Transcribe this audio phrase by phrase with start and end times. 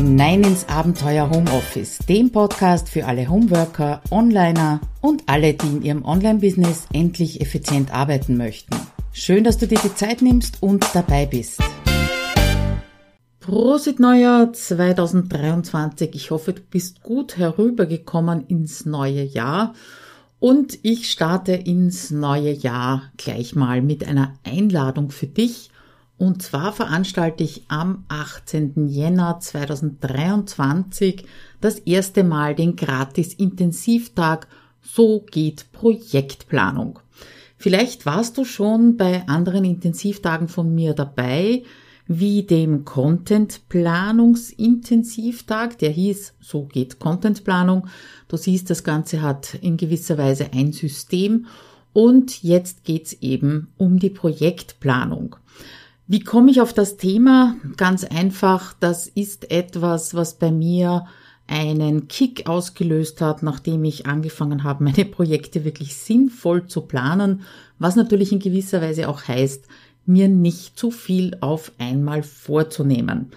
[0.00, 6.04] hinein ins Abenteuer Homeoffice, dem Podcast für alle Homeworker, Onliner und alle, die in ihrem
[6.06, 8.74] Online-Business endlich effizient arbeiten möchten.
[9.12, 11.60] Schön, dass du dir die Zeit nimmst und dabei bist.
[13.40, 16.14] Prosit Neujahr 2023.
[16.14, 19.74] Ich hoffe, du bist gut herübergekommen ins neue Jahr.
[20.38, 25.70] Und ich starte ins neue Jahr gleich mal mit einer Einladung für dich
[26.20, 28.88] und zwar veranstalte ich am 18.
[28.88, 31.24] Jänner 2023
[31.62, 34.46] das erste Mal den Gratis-Intensivtag
[34.82, 36.98] So geht Projektplanung.
[37.56, 41.62] Vielleicht warst du schon bei anderen Intensivtagen von mir dabei,
[42.06, 47.86] wie dem Content-Planungsintensivtag, der hieß So geht Contentplanung.
[48.28, 51.46] Du siehst, das Ganze hat in gewisser Weise ein System
[51.94, 55.36] und jetzt geht's eben um die Projektplanung.
[56.10, 57.54] Wie komme ich auf das Thema?
[57.76, 61.06] Ganz einfach, das ist etwas, was bei mir
[61.46, 67.42] einen Kick ausgelöst hat, nachdem ich angefangen habe, meine Projekte wirklich sinnvoll zu planen,
[67.78, 69.66] was natürlich in gewisser Weise auch heißt,
[70.04, 73.30] mir nicht zu viel auf einmal vorzunehmen.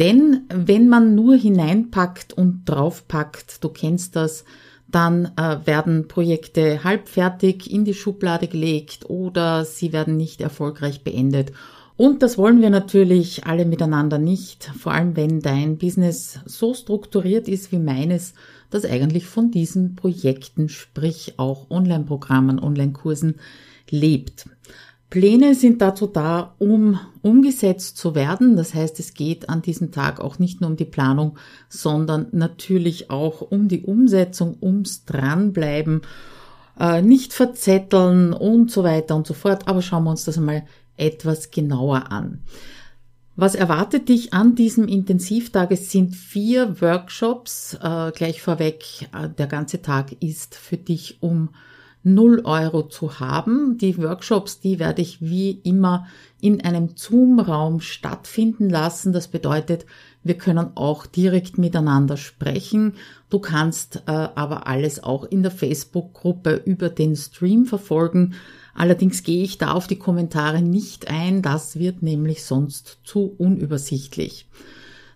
[0.00, 4.44] Denn wenn man nur hineinpackt und draufpackt, du kennst das,
[4.88, 11.52] dann äh, werden Projekte halbfertig in die Schublade gelegt oder sie werden nicht erfolgreich beendet
[11.98, 17.48] und das wollen wir natürlich alle miteinander nicht, vor allem wenn dein Business so strukturiert
[17.48, 18.34] ist wie meines,
[18.70, 23.40] das eigentlich von diesen Projekten, sprich auch Online-Programmen, Online-Kursen
[23.90, 24.48] lebt.
[25.10, 28.54] Pläne sind dazu da, um umgesetzt zu werden.
[28.54, 31.36] Das heißt, es geht an diesem Tag auch nicht nur um die Planung,
[31.68, 36.02] sondern natürlich auch um die Umsetzung, ums Dranbleiben,
[36.78, 39.66] äh, nicht verzetteln und so weiter und so fort.
[39.66, 40.62] Aber schauen wir uns das einmal
[40.98, 42.42] etwas genauer an.
[43.36, 45.70] Was erwartet dich an diesem Intensivtag?
[45.70, 47.78] Es sind vier Workshops.
[47.80, 51.50] Äh, gleich vorweg, äh, der ganze Tag ist für dich um
[52.02, 53.78] 0 Euro zu haben.
[53.78, 56.06] Die Workshops, die werde ich wie immer
[56.40, 59.12] in einem Zoom-Raum stattfinden lassen.
[59.12, 59.86] Das bedeutet,
[60.24, 62.94] wir können auch direkt miteinander sprechen.
[63.30, 68.34] Du kannst äh, aber alles auch in der Facebook-Gruppe über den Stream verfolgen.
[68.78, 74.46] Allerdings gehe ich da auf die Kommentare nicht ein, das wird nämlich sonst zu unübersichtlich.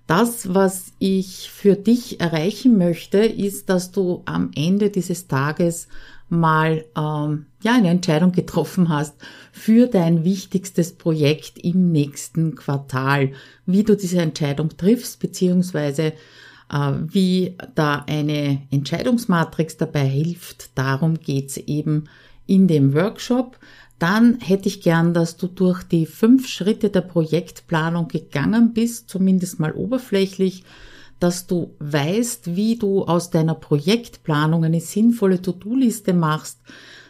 [0.08, 5.86] Das, was ich für dich erreichen möchte, ist, dass du am Ende dieses Tages
[6.28, 9.14] mal ähm, ja eine Entscheidung getroffen hast
[9.52, 13.30] für dein wichtigstes Projekt im nächsten Quartal,
[13.64, 16.14] wie du diese Entscheidung triffst beziehungsweise
[16.68, 20.76] äh, wie da eine Entscheidungsmatrix dabei hilft.
[20.76, 22.08] Darum geht's eben
[22.52, 23.58] in dem Workshop.
[23.98, 29.58] Dann hätte ich gern, dass du durch die fünf Schritte der Projektplanung gegangen bist, zumindest
[29.58, 30.64] mal oberflächlich,
[31.18, 36.58] dass du weißt, wie du aus deiner Projektplanung eine sinnvolle To-Do-Liste machst,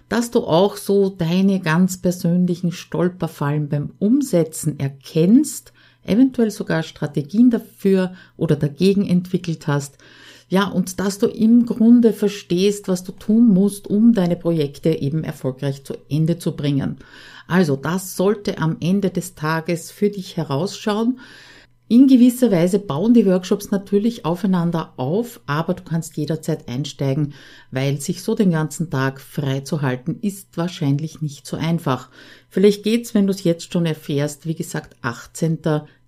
[0.09, 5.73] dass du auch so deine ganz persönlichen Stolperfallen beim Umsetzen erkennst,
[6.05, 9.97] eventuell sogar Strategien dafür oder dagegen entwickelt hast,
[10.53, 15.25] ja, und dass du im Grunde verstehst, was du tun musst, um deine Projekte eben
[15.25, 16.99] erfolgreich zu Ende zu bringen.
[17.49, 21.21] Also, das sollte am Ende des Tages für dich herausschauen.
[21.89, 27.33] In gewisser Weise bauen die Workshops natürlich aufeinander auf, aber du kannst jederzeit einsteigen,
[27.71, 32.11] weil sich so den ganzen Tag frei zu halten ist wahrscheinlich nicht so einfach.
[32.51, 35.61] Vielleicht geht's, wenn du es jetzt schon erfährst, wie gesagt, 18.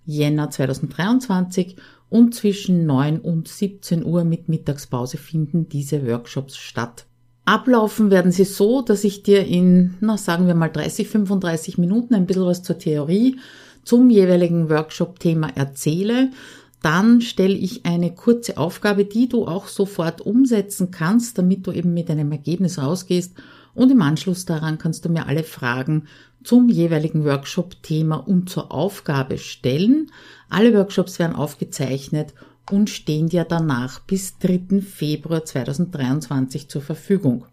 [0.05, 1.77] Jänner 2023
[2.15, 7.07] und zwischen 9 und 17 Uhr mit Mittagspause finden diese Workshops statt.
[7.43, 12.15] Ablaufen werden sie so, dass ich dir in, na, sagen wir mal 30, 35 Minuten
[12.15, 13.35] ein bisschen was zur Theorie
[13.83, 16.31] zum jeweiligen Workshop-Thema erzähle.
[16.81, 21.93] Dann stelle ich eine kurze Aufgabe, die du auch sofort umsetzen kannst, damit du eben
[21.93, 23.33] mit einem Ergebnis rausgehst.
[23.75, 26.07] Und im Anschluss daran kannst du mir alle Fragen
[26.43, 30.11] zum jeweiligen Workshop-Thema und zur Aufgabe stellen.
[30.49, 32.33] Alle Workshops werden aufgezeichnet
[32.71, 34.81] und stehen dir danach bis 3.
[34.81, 37.45] Februar 2023 zur Verfügung.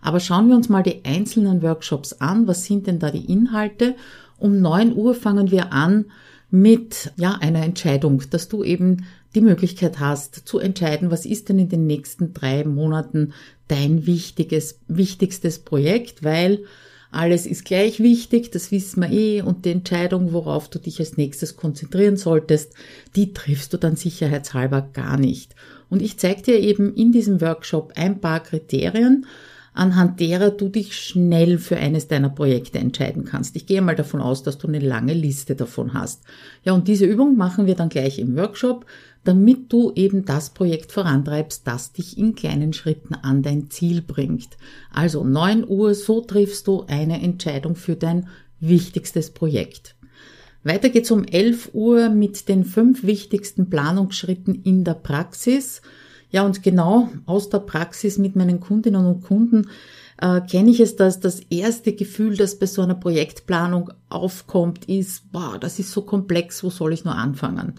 [0.00, 2.46] Aber schauen wir uns mal die einzelnen Workshops an.
[2.46, 3.96] Was sind denn da die Inhalte?
[4.38, 6.06] Um 9 Uhr fangen wir an
[6.50, 9.04] mit ja, einer Entscheidung, dass du eben
[9.34, 13.32] die Möglichkeit hast zu entscheiden, was ist denn in den nächsten drei Monaten
[13.68, 16.64] dein wichtiges, wichtigstes Projekt, weil
[17.10, 21.16] alles ist gleich wichtig, das wissen wir eh, und die Entscheidung, worauf du dich als
[21.16, 22.74] nächstes konzentrieren solltest,
[23.16, 25.54] die triffst du dann sicherheitshalber gar nicht.
[25.88, 29.24] Und ich zeige dir eben in diesem Workshop ein paar Kriterien,
[29.74, 33.56] anhand derer du dich schnell für eines deiner Projekte entscheiden kannst.
[33.56, 36.22] Ich gehe mal davon aus, dass du eine lange Liste davon hast.
[36.64, 38.86] Ja, und diese Übung machen wir dann gleich im Workshop,
[39.24, 44.56] damit du eben das Projekt vorantreibst, das dich in kleinen Schritten an dein Ziel bringt.
[44.92, 48.28] Also 9 Uhr, so triffst du eine Entscheidung für dein
[48.60, 49.94] wichtigstes Projekt.
[50.64, 55.82] Weiter geht's um 11 Uhr mit den fünf wichtigsten Planungsschritten in der Praxis.
[56.30, 59.68] Ja, und genau aus der Praxis mit meinen Kundinnen und Kunden
[60.20, 65.32] äh, kenne ich es, dass das erste Gefühl, das bei so einer Projektplanung aufkommt, ist,
[65.32, 67.74] boah, das ist so komplex, wo soll ich nur anfangen?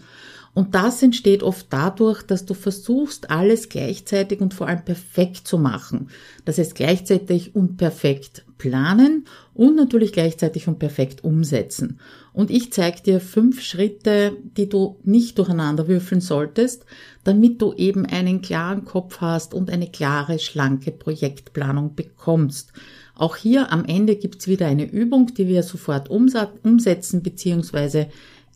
[0.52, 5.58] Und das entsteht oft dadurch, dass du versuchst, alles gleichzeitig und vor allem perfekt zu
[5.58, 6.08] machen.
[6.44, 11.98] Das heißt gleichzeitig und perfekt planen und natürlich gleichzeitig und perfekt umsetzen.
[12.32, 16.84] Und ich zeige dir fünf Schritte, die du nicht durcheinander würfeln solltest,
[17.24, 22.72] damit du eben einen klaren Kopf hast und eine klare, schlanke Projektplanung bekommst.
[23.14, 28.06] Auch hier am Ende gibt's wieder eine Übung, die wir sofort umsetzen bzw.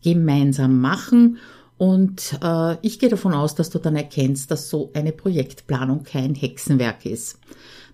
[0.02, 1.38] gemeinsam machen.
[1.76, 6.34] Und äh, ich gehe davon aus, dass du dann erkennst, dass so eine Projektplanung kein
[6.34, 7.38] Hexenwerk ist.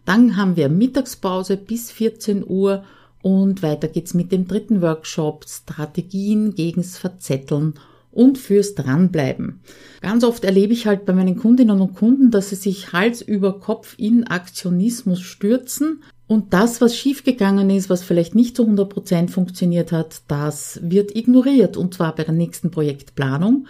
[0.04, 2.84] Dann haben wir Mittagspause bis 14 Uhr
[3.22, 7.74] und weiter geht's mit dem dritten Workshop Strategien gegens Verzetteln
[8.12, 9.60] und fürs Dranbleiben.
[10.00, 13.60] Ganz oft erlebe ich halt bei meinen Kundinnen und Kunden, dass sie sich Hals über
[13.60, 19.30] Kopf in Aktionismus stürzen und das, was schiefgegangen ist, was vielleicht nicht zu 100 Prozent
[19.30, 23.66] funktioniert hat, das wird ignoriert und zwar bei der nächsten Projektplanung.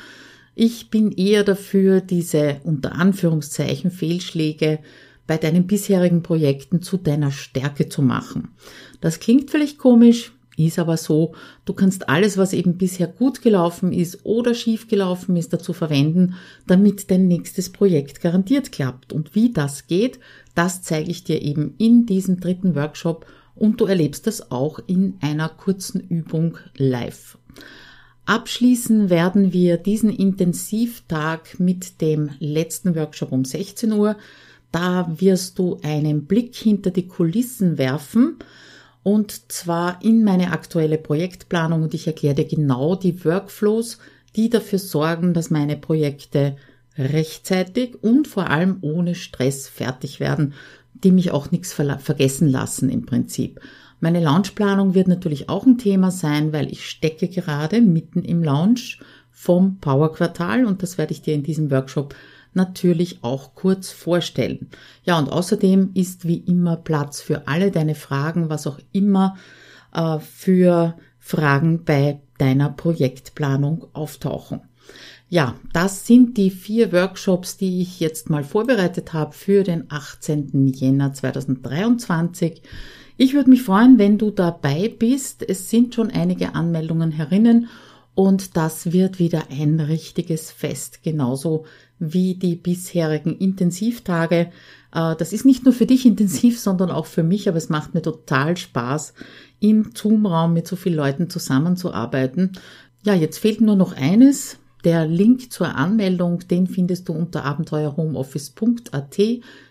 [0.55, 4.81] Ich bin eher dafür, diese unter Anführungszeichen Fehlschläge
[5.27, 8.49] bei deinen bisherigen Projekten zu deiner Stärke zu machen.
[9.01, 10.33] Das klingt vielleicht komisch,
[10.67, 11.35] ist aber so,
[11.65, 16.35] du kannst alles, was eben bisher gut gelaufen ist oder schief gelaufen ist, dazu verwenden,
[16.67, 19.13] damit dein nächstes Projekt garantiert klappt.
[19.13, 20.19] Und wie das geht,
[20.55, 25.15] das zeige ich dir eben in diesem dritten Workshop und du erlebst das auch in
[25.21, 27.39] einer kurzen Übung live.
[28.27, 34.17] Abschließen werden wir diesen Intensivtag mit dem letzten Workshop um 16 Uhr.
[34.73, 38.37] Da wirst du einen Blick hinter die Kulissen werfen
[39.03, 43.99] und zwar in meine aktuelle Projektplanung und ich erkläre dir genau die Workflows,
[44.37, 46.57] die dafür sorgen, dass meine Projekte
[46.99, 50.55] rechtzeitig und vor allem ohne Stress fertig werden,
[51.03, 53.61] die mich auch nichts ver vergessen lassen im Prinzip.
[54.01, 58.99] Meine Launchplanung wird natürlich auch ein Thema sein, weil ich stecke gerade mitten im Launch
[59.31, 62.15] vom Power Quartal und das werde ich dir in diesem Workshop
[62.55, 64.69] natürlich auch kurz vorstellen.
[65.05, 69.37] Ja, und außerdem ist wie immer Platz für alle deine Fragen, was auch immer
[69.93, 74.63] äh, für Fragen bei deiner Projektplanung auftauchen.
[75.29, 80.67] Ja, das sind die vier Workshops, die ich jetzt mal vorbereitet habe für den 18.
[80.69, 82.63] Jänner 2023.
[83.17, 85.49] Ich würde mich freuen, wenn du dabei bist.
[85.49, 87.69] Es sind schon einige Anmeldungen herinnen
[88.15, 91.65] und das wird wieder ein richtiges Fest, genauso
[92.01, 94.51] wie die bisherigen Intensivtage.
[94.93, 97.95] Äh, das ist nicht nur für dich intensiv, sondern auch für mich, aber es macht
[97.95, 99.15] mir total Spaß,
[99.61, 102.53] im Zoom-Raum mit so vielen Leuten zusammenzuarbeiten.
[103.05, 104.57] Ja, jetzt fehlt nur noch eines.
[104.85, 109.19] Der Link zur Anmeldung, den findest du unter abenteuerhomeoffice.at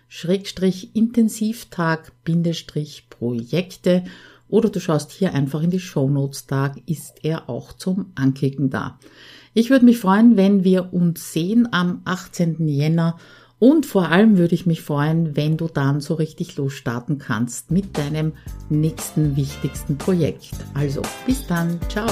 [0.07, 4.03] Schrägstrich Intensivtag Bindestrich Projekte
[4.49, 8.71] oder du schaust hier einfach in die Show Notes, da ist er auch zum Anklicken
[8.71, 8.99] da.
[9.59, 12.69] Ich würde mich freuen, wenn wir uns sehen am 18.
[12.69, 13.17] Jänner
[13.59, 17.97] und vor allem würde ich mich freuen, wenn du dann so richtig losstarten kannst mit
[17.97, 18.31] deinem
[18.69, 20.51] nächsten wichtigsten Projekt.
[20.75, 22.07] Also bis dann, ciao.